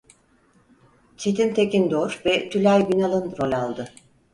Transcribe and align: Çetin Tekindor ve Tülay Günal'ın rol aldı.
Çetin 1.17 1.53
Tekindor 1.53 2.21
ve 2.25 2.49
Tülay 2.49 2.87
Günal'ın 2.87 3.37
rol 3.39 3.51
aldı. 3.51 3.93